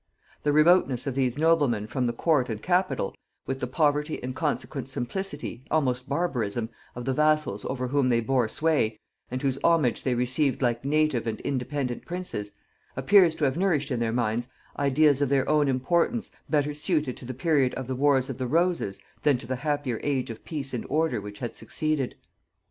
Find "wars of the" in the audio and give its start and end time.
17.95-18.47